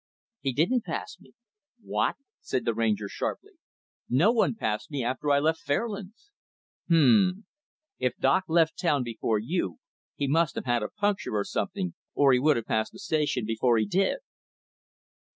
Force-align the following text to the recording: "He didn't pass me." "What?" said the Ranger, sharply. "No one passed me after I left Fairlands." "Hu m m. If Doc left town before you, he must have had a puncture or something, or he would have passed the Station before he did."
"He 0.39 0.51
didn't 0.51 0.83
pass 0.83 1.17
me." 1.19 1.33
"What?" 1.79 2.15
said 2.39 2.65
the 2.65 2.73
Ranger, 2.73 3.07
sharply. 3.07 3.51
"No 4.09 4.31
one 4.31 4.55
passed 4.55 4.89
me 4.89 5.03
after 5.03 5.29
I 5.29 5.37
left 5.39 5.59
Fairlands." 5.61 6.31
"Hu 6.87 6.95
m 6.95 7.05
m. 7.37 7.45
If 7.99 8.17
Doc 8.17 8.45
left 8.47 8.79
town 8.79 9.03
before 9.03 9.37
you, 9.37 9.77
he 10.15 10.27
must 10.27 10.55
have 10.55 10.65
had 10.65 10.81
a 10.81 10.89
puncture 10.89 11.35
or 11.35 11.43
something, 11.43 11.93
or 12.15 12.33
he 12.33 12.39
would 12.39 12.55
have 12.57 12.65
passed 12.65 12.93
the 12.93 12.97
Station 12.97 13.45
before 13.45 13.77
he 13.77 13.85
did." 13.85 14.17